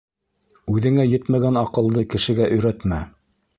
Үҙеңә 0.75 1.05
етмәгән 1.09 1.61
аҡылды 1.63 2.05
кешегә 2.17 2.51
өйрәтмә. 2.57 3.03